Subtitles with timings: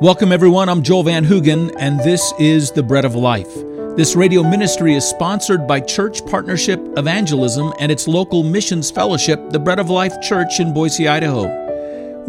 [0.00, 0.68] Welcome, everyone.
[0.68, 3.52] I'm Joel Van Hoogen, and this is The Bread of Life.
[3.96, 9.58] This radio ministry is sponsored by Church Partnership Evangelism and its local missions fellowship, the
[9.58, 11.48] Bread of Life Church in Boise, Idaho.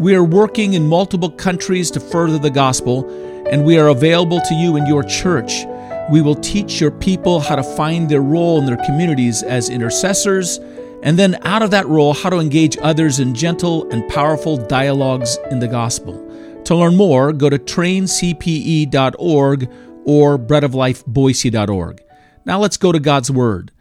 [0.00, 3.08] We are working in multiple countries to further the gospel,
[3.46, 5.64] and we are available to you in your church.
[6.10, 10.58] We will teach your people how to find their role in their communities as intercessors,
[11.04, 15.38] and then out of that role, how to engage others in gentle and powerful dialogues
[15.52, 16.26] in the gospel.
[16.70, 19.70] To learn more, go to traincpe.org
[20.04, 22.02] or breadoflifeboise.org.
[22.44, 23.72] Now let's go to God's Word.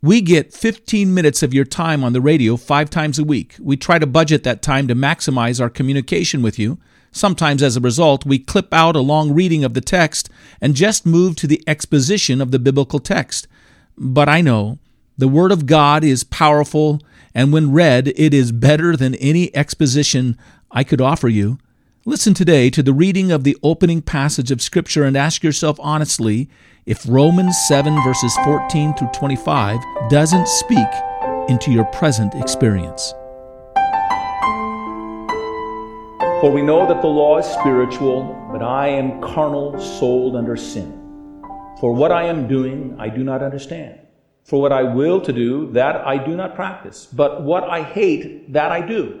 [0.00, 3.56] We get 15 minutes of your time on the radio five times a week.
[3.60, 6.78] We try to budget that time to maximize our communication with you.
[7.10, 11.04] Sometimes, as a result, we clip out a long reading of the text and just
[11.04, 13.46] move to the exposition of the biblical text.
[13.98, 14.78] But I know
[15.18, 16.98] the Word of God is powerful,
[17.34, 20.38] and when read, it is better than any exposition
[20.70, 21.58] I could offer you.
[22.04, 26.50] Listen today to the reading of the opening passage of Scripture and ask yourself honestly
[26.84, 29.78] if Romans 7, verses 14 through 25,
[30.10, 30.88] doesn't speak
[31.48, 33.14] into your present experience.
[36.40, 40.90] For we know that the law is spiritual, but I am carnal, sold under sin.
[41.78, 44.00] For what I am doing, I do not understand.
[44.42, 47.06] For what I will to do, that I do not practice.
[47.06, 49.20] But what I hate, that I do.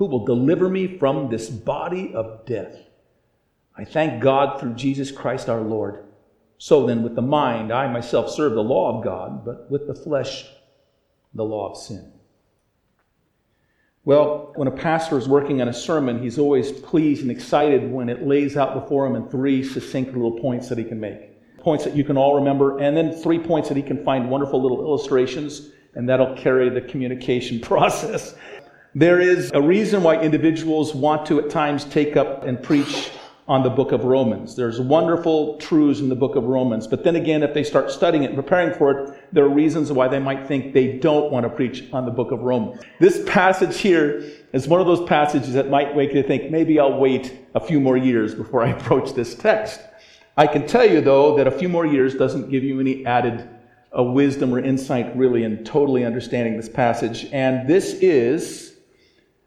[0.00, 2.74] Who will deliver me from this body of death.
[3.76, 6.06] I thank God through Jesus Christ our Lord.
[6.56, 9.94] So then, with the mind, I myself serve the law of God, but with the
[9.94, 10.46] flesh,
[11.34, 12.10] the law of sin.
[14.06, 18.08] Well, when a pastor is working on a sermon, he's always pleased and excited when
[18.08, 21.58] it lays out before him in three succinct little points that he can make.
[21.58, 24.62] Points that you can all remember, and then three points that he can find wonderful
[24.62, 28.34] little illustrations, and that'll carry the communication process.
[28.94, 33.10] There is a reason why individuals want to at times take up and preach
[33.46, 34.56] on the book of Romans.
[34.56, 36.88] There's wonderful truths in the book of Romans.
[36.88, 39.92] But then again, if they start studying it and preparing for it, there are reasons
[39.92, 42.82] why they might think they don't want to preach on the book of Romans.
[42.98, 46.98] This passage here is one of those passages that might make you think, maybe I'll
[46.98, 49.80] wait a few more years before I approach this text.
[50.36, 53.48] I can tell you, though, that a few more years doesn't give you any added
[53.96, 57.26] uh, wisdom or insight, really, in totally understanding this passage.
[57.32, 58.69] And this is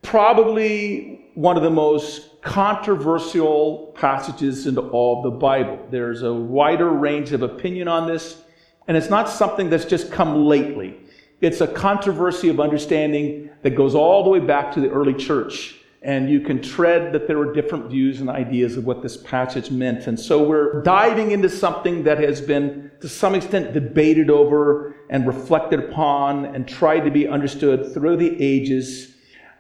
[0.04, 5.80] probably one of the most controversial passages in all of the Bible.
[5.90, 8.42] There's a wider range of opinion on this,
[8.88, 11.00] and it's not something that's just come lately.
[11.42, 15.80] It's a controversy of understanding that goes all the way back to the early church.
[16.02, 19.72] And you can tread that there were different views and ideas of what this passage
[19.72, 20.08] meant.
[20.08, 25.26] And so we're diving into something that has been, to some extent, debated over and
[25.26, 29.13] reflected upon and tried to be understood through the ages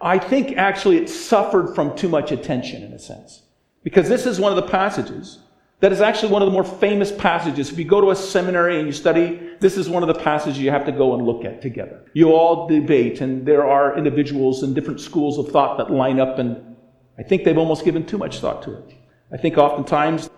[0.03, 3.43] I think actually it suffered from too much attention in a sense.
[3.83, 5.39] Because this is one of the passages
[5.79, 7.71] that is actually one of the more famous passages.
[7.71, 10.59] If you go to a seminary and you study, this is one of the passages
[10.59, 12.05] you have to go and look at together.
[12.13, 16.39] You all debate, and there are individuals in different schools of thought that line up,
[16.39, 16.75] and
[17.17, 18.93] I think they've almost given too much thought to it.
[19.31, 20.29] I think oftentimes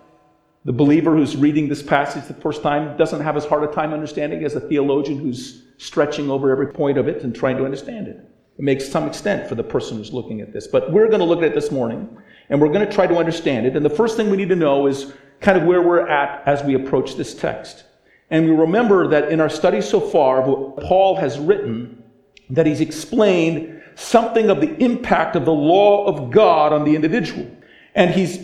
[0.64, 3.92] the believer who's reading this passage the first time doesn't have as hard a time
[3.92, 8.08] understanding as a theologian who's stretching over every point of it and trying to understand
[8.08, 8.18] it.
[8.58, 10.66] It makes some extent for the person who's looking at this.
[10.66, 12.16] But we're going to look at it this morning,
[12.48, 13.76] and we're going to try to understand it.
[13.76, 16.62] And the first thing we need to know is kind of where we're at as
[16.62, 17.84] we approach this text.
[18.30, 22.02] And we remember that in our study so far, what Paul has written
[22.50, 27.50] that he's explained something of the impact of the law of God on the individual.
[27.94, 28.38] And he's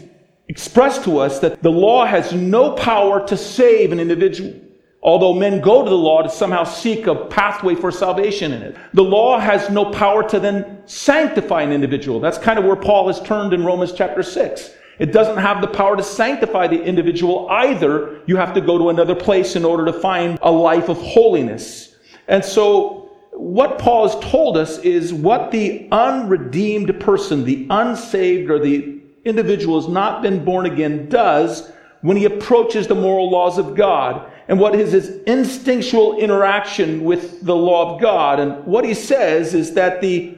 [0.48, 4.54] expressed to us that the law has no power to save an individual.
[5.02, 8.76] Although men go to the law to somehow seek a pathway for salvation in it.
[8.94, 12.20] The law has no power to then sanctify an individual.
[12.20, 14.70] That's kind of where Paul has turned in Romans chapter 6.
[15.00, 18.20] It doesn't have the power to sanctify the individual either.
[18.26, 21.96] You have to go to another place in order to find a life of holiness.
[22.28, 28.60] And so, what Paul has told us is what the unredeemed person, the unsaved, or
[28.60, 31.72] the individual who has not been born again does
[32.02, 37.44] when he approaches the moral laws of God and what is his instinctual interaction with
[37.44, 38.40] the law of God.
[38.40, 40.36] And what he says is that the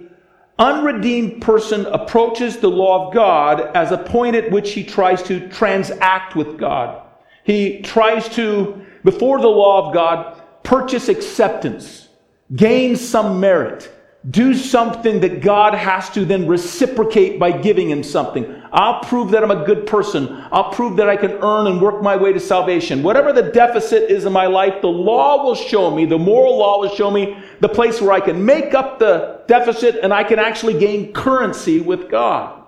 [0.58, 5.48] unredeemed person approaches the law of God as a point at which he tries to
[5.48, 7.02] transact with God.
[7.44, 12.08] He tries to, before the law of God, purchase acceptance,
[12.54, 13.90] gain some merit,
[14.30, 18.62] do something that God has to then reciprocate by giving him something.
[18.72, 20.42] I'll prove that I'm a good person.
[20.50, 23.02] I'll prove that I can earn and work my way to salvation.
[23.02, 26.80] Whatever the deficit is in my life, the law will show me, the moral law
[26.80, 30.38] will show me the place where I can make up the deficit and I can
[30.38, 32.62] actually gain currency with God.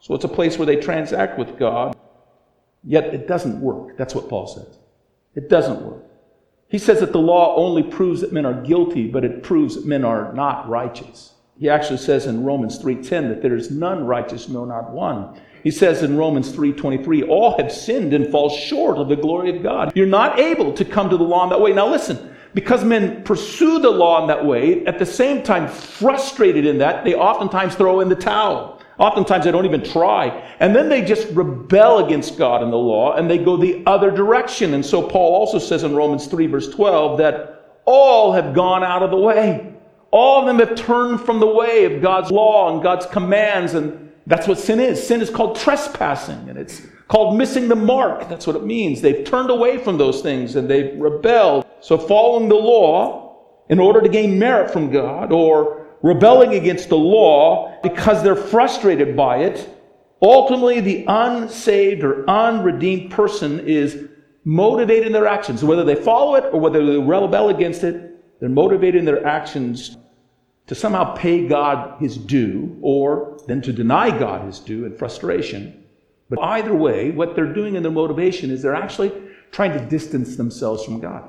[0.00, 1.96] So it's a place where they transact with God,
[2.84, 3.96] yet it doesn't work.
[3.96, 4.78] That's what Paul says.
[5.34, 6.04] It doesn't work.
[6.72, 9.84] He says that the law only proves that men are guilty, but it proves that
[9.84, 11.34] men are not righteous.
[11.60, 15.34] He actually says in Romans 3:10 that there is none righteous, no not one.
[15.62, 19.62] He says in Romans 3:23, all have sinned and fall short of the glory of
[19.62, 19.92] God.
[19.94, 21.74] You're not able to come to the law in that way.
[21.74, 22.16] Now listen,
[22.54, 27.04] because men pursue the law in that way, at the same time frustrated in that,
[27.04, 28.78] they oftentimes throw in the towel.
[29.02, 30.28] Oftentimes they don't even try.
[30.60, 34.12] And then they just rebel against God and the law and they go the other
[34.12, 34.74] direction.
[34.74, 39.02] And so Paul also says in Romans 3, verse 12, that all have gone out
[39.02, 39.74] of the way.
[40.12, 43.74] All of them have turned from the way of God's law and God's commands.
[43.74, 45.04] And that's what sin is.
[45.04, 48.28] Sin is called trespassing and it's called missing the mark.
[48.28, 49.00] That's what it means.
[49.00, 51.66] They've turned away from those things and they've rebelled.
[51.80, 56.96] So following the law in order to gain merit from God or rebelling against the
[56.96, 59.68] law because they're frustrated by it,
[60.20, 64.08] ultimately the unsaved or unredeemed person is
[64.44, 65.64] motivated in their actions.
[65.64, 69.96] Whether they follow it or whether they rebel against it, they're motivated in their actions
[70.66, 75.84] to somehow pay God his due or then to deny God his due in frustration.
[76.28, 79.12] But either way, what they're doing in their motivation is they're actually
[79.50, 81.28] trying to distance themselves from God.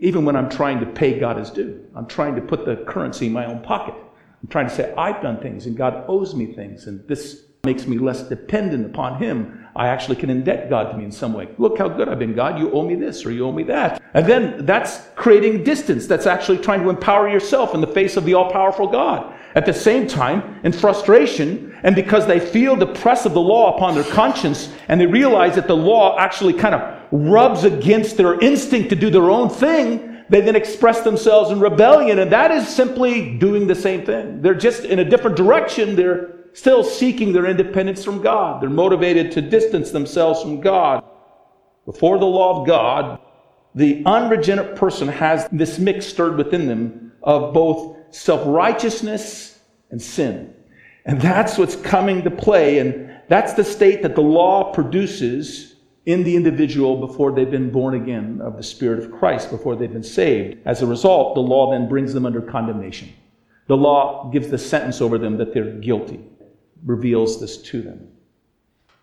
[0.00, 3.26] Even when I'm trying to pay God his due, I'm trying to put the currency
[3.26, 3.94] in my own pocket.
[4.42, 7.86] I'm trying to say, I've done things and God owes me things, and this makes
[7.86, 9.66] me less dependent upon Him.
[9.74, 11.48] I actually can indebt God to me in some way.
[11.58, 12.58] Look how good I've been, God.
[12.58, 14.00] You owe me this or you owe me that.
[14.14, 16.06] And then that's creating distance.
[16.06, 19.34] That's actually trying to empower yourself in the face of the all powerful God.
[19.54, 23.76] At the same time, in frustration, and because they feel the press of the law
[23.76, 28.38] upon their conscience, and they realize that the law actually kind of rubs against their
[28.40, 32.68] instinct to do their own thing, they then express themselves in rebellion, and that is
[32.68, 34.42] simply doing the same thing.
[34.42, 35.96] They're just in a different direction.
[35.96, 38.62] They're still seeking their independence from God.
[38.62, 41.02] They're motivated to distance themselves from God.
[41.86, 43.20] Before the law of God,
[43.74, 49.60] the unregenerate person has this mix stirred within them of both self righteousness
[49.90, 50.54] and sin.
[51.06, 55.76] And that's what's coming to play, and that's the state that the law produces
[56.08, 59.92] in the individual before they've been born again of the Spirit of Christ, before they've
[59.92, 60.56] been saved.
[60.64, 63.12] As a result, the law then brings them under condemnation.
[63.66, 66.20] The law gives the sentence over them that they're guilty,
[66.86, 68.08] reveals this to them.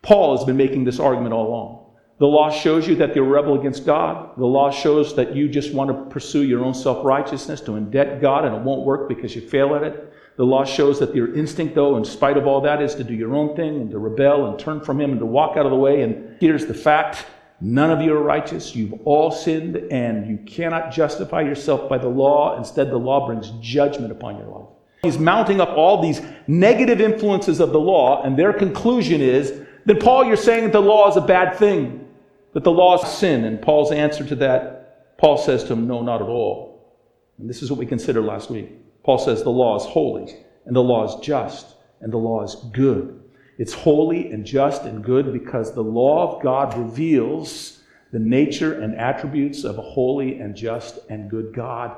[0.02, 1.86] Paul has been making this argument all along.
[2.18, 4.36] The law shows you that you're a rebel against God.
[4.36, 8.20] The law shows that you just want to pursue your own self righteousness to indebt
[8.20, 10.12] God, and it won't work because you fail at it.
[10.38, 13.14] The law shows that your instinct, though, in spite of all that, is to do
[13.14, 15.72] your own thing and to rebel and turn from Him and to walk out of
[15.72, 16.02] the way.
[16.02, 17.26] And here's the fact
[17.62, 18.76] none of you are righteous.
[18.76, 22.58] You've all sinned, and you cannot justify yourself by the law.
[22.58, 24.68] Instead, the law brings judgment upon your life.
[25.04, 30.02] He's mounting up all these negative influences of the law, and their conclusion is that,
[30.02, 32.10] Paul, you're saying that the law is a bad thing,
[32.54, 33.46] that the law is sin.
[33.46, 36.94] And Paul's answer to that, Paul says to him, No, not at all.
[37.38, 38.72] And this is what we considered last week.
[39.06, 40.36] Paul says the law is holy,
[40.66, 43.22] and the law is just, and the law is good.
[43.60, 48.96] It's holy and just and good because the law of God reveals the nature and
[48.96, 51.96] attributes of a holy and just and good God.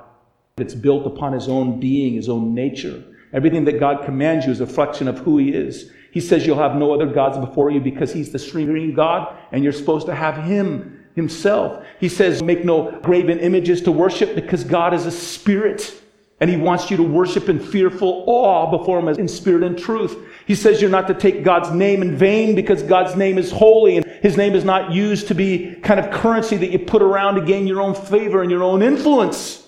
[0.58, 3.04] It's built upon his own being, his own nature.
[3.32, 5.90] Everything that God commands you is a reflection of who he is.
[6.12, 9.64] He says you'll have no other gods before you because he's the supreme God and
[9.64, 11.86] you're supposed to have him himself.
[12.00, 16.02] He says make no graven images to worship because God is a spirit.
[16.40, 20.16] And he wants you to worship in fearful awe before him in spirit and truth.
[20.46, 23.98] He says you're not to take God's name in vain because God's name is holy
[23.98, 27.36] and his name is not used to be kind of currency that you put around
[27.36, 29.68] to gain your own favor and your own influence.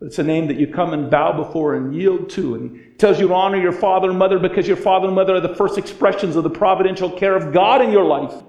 [0.00, 2.54] It's a name that you come and bow before and yield to.
[2.54, 5.34] And he tells you to honor your father and mother because your father and mother
[5.34, 8.42] are the first expressions of the providential care of God in your life.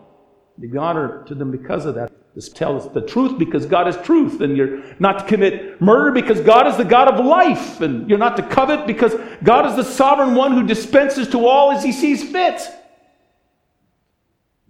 [0.57, 2.11] You honor to them because of that.
[2.33, 4.39] Just tell us the truth because God is truth.
[4.39, 7.81] And you're not to commit murder because God is the God of life.
[7.81, 11.71] And you're not to covet because God is the sovereign one who dispenses to all
[11.71, 12.61] as he sees fit.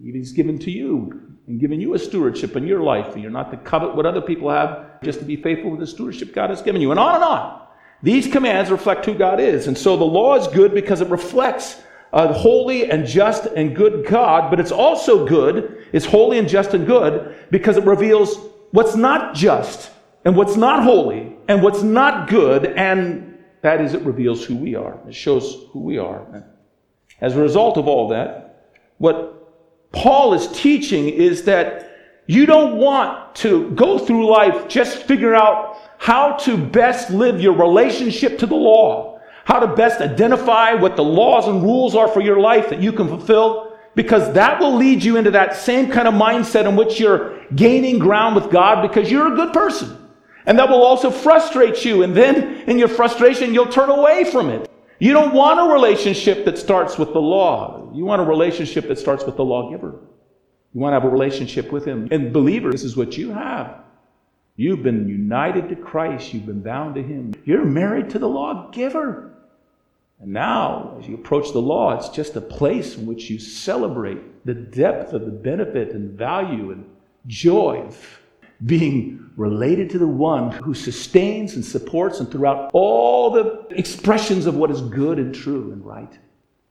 [0.01, 3.13] He's given to you and given you a stewardship in your life.
[3.13, 5.87] And you're not to covet what other people have, just to be faithful with the
[5.87, 6.89] stewardship God has given you.
[6.89, 7.61] And on and on.
[8.01, 9.67] These commands reflect who God is.
[9.67, 11.79] And so the law is good because it reflects
[12.13, 16.73] a holy and just and good God, but it's also good, it's holy and just
[16.73, 18.37] and good because it reveals
[18.71, 19.91] what's not just
[20.25, 24.75] and what's not holy and what's not good, and that is, it reveals who we
[24.75, 24.99] are.
[25.07, 26.45] It shows who we are.
[27.19, 31.91] As a result of all that, what Paul is teaching is that
[32.27, 37.53] you don't want to go through life just figure out how to best live your
[37.53, 42.21] relationship to the law, how to best identify what the laws and rules are for
[42.21, 46.07] your life that you can fulfill, because that will lead you into that same kind
[46.07, 49.97] of mindset in which you're gaining ground with God because you're a good person.
[50.45, 52.03] And that will also frustrate you.
[52.03, 54.69] And then in your frustration, you'll turn away from it.
[54.99, 57.91] You don't want a relationship that starts with the law.
[57.93, 59.99] You want a relationship that starts with the lawgiver.
[60.73, 62.07] You want to have a relationship with Him.
[62.11, 63.81] And believer, this is what you have.
[64.55, 66.33] You've been united to Christ.
[66.33, 67.33] You've been bound to Him.
[67.45, 69.30] You're married to the lawgiver.
[70.21, 74.45] And now, as you approach the law, it's just a place in which you celebrate
[74.45, 76.85] the depth of the benefit and value and
[77.25, 78.19] joy of
[78.65, 84.55] being related to the one who sustains and supports and throughout all the expressions of
[84.55, 86.19] what is good and true and right.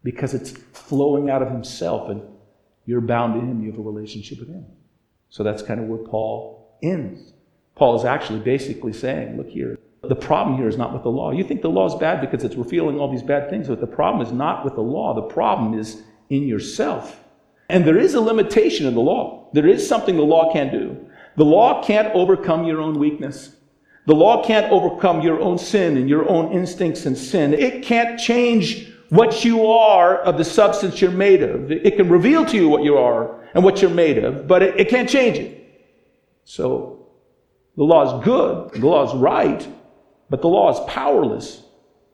[0.05, 2.23] Because it's flowing out of himself and
[2.87, 4.65] you're bound to him you have a relationship with him.
[5.29, 7.33] So that's kind of where paul ends.
[7.75, 11.31] Paul is actually basically saying look here the problem here is not with the law
[11.31, 13.87] you think the law is bad because it's revealing all these bad things but the
[13.87, 17.23] problem is not with the law the problem is in yourself
[17.69, 21.07] and there is a limitation in the law there is something the law can do
[21.37, 23.57] the law can't overcome your own weakness.
[24.07, 27.55] The law can't overcome your own sin and your own instincts and sin.
[27.55, 31.71] It can't change what you are of the substance you're made of.
[31.71, 34.79] It can reveal to you what you are and what you're made of, but it,
[34.79, 35.57] it can't change it.
[36.45, 37.09] So
[37.77, 39.67] the law is good, the law is right,
[40.31, 41.63] but the law is powerless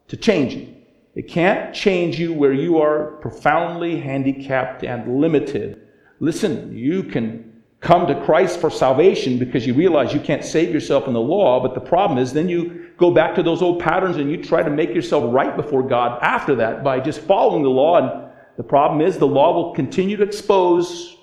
[0.08, 0.74] to change you.
[1.14, 5.80] It can't change you where you are profoundly handicapped and limited.
[6.20, 11.06] Listen, you can come to Christ for salvation because you realize you can't save yourself
[11.06, 11.60] in the law.
[11.60, 14.62] But the problem is, then you go back to those old patterns and you try
[14.62, 17.98] to make yourself right before God after that by just following the law.
[17.98, 21.16] And the problem is, the law will continue to expose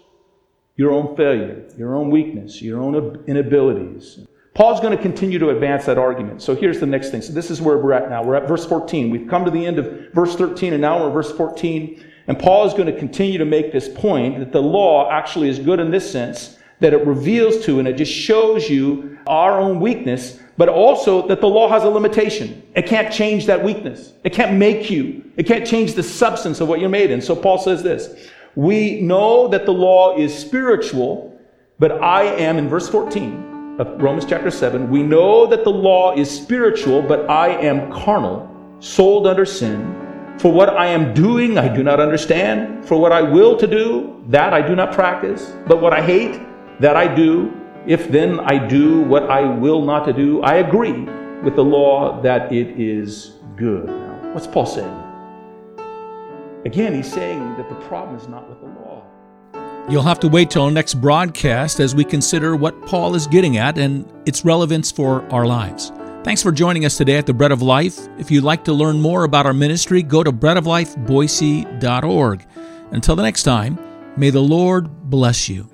[0.76, 4.26] your own failure, your own weakness, your own inabilities.
[4.54, 6.42] Paul's going to continue to advance that argument.
[6.42, 7.24] So here's the next thing.
[7.24, 8.24] So this is where we're at now.
[8.24, 9.10] We're at verse 14.
[9.10, 12.04] We've come to the end of verse 13, and now we're verse 14.
[12.28, 15.58] And Paul is going to continue to make this point that the law actually is
[15.58, 19.80] good in this sense that it reveals to and it just shows you our own
[19.80, 22.62] weakness, but also that the law has a limitation.
[22.76, 24.14] It can't change that weakness.
[24.24, 25.24] It can't make you.
[25.36, 27.22] It can't change the substance of what you're made in.
[27.22, 31.40] So Paul says this We know that the law is spiritual,
[31.80, 36.15] but I am, in verse 14 of Romans chapter 7, we know that the law
[36.15, 38.48] is spiritual, but I am carnal,
[38.80, 40.36] sold under sin.
[40.38, 42.86] For what I am doing, I do not understand.
[42.86, 45.53] For what I will to do, that I do not practice.
[45.68, 46.42] But what I hate,
[46.80, 47.51] that I do.
[47.88, 51.03] If then I do what I will not to do, I agree
[51.44, 53.88] with the law that it is good.
[53.88, 55.03] Now, what's Paul saying?
[56.65, 59.03] Again, he's saying that the problem is not with the law.
[59.90, 63.58] You'll have to wait till our next broadcast as we consider what Paul is getting
[63.58, 65.92] at and its relevance for our lives.
[66.24, 68.08] Thanks for joining us today at the Bread of Life.
[68.18, 72.48] If you'd like to learn more about our ministry, go to breadoflifeboise.org.
[72.92, 73.78] Until the next time,
[74.16, 75.73] may the Lord bless you.